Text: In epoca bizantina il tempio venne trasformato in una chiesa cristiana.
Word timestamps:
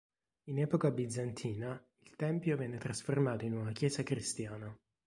In 0.45 0.57
epoca 0.59 0.89
bizantina 0.89 1.79
il 1.99 2.15
tempio 2.15 2.57
venne 2.57 2.79
trasformato 2.79 3.45
in 3.45 3.53
una 3.55 3.71
chiesa 3.71 4.01
cristiana. 4.01 4.75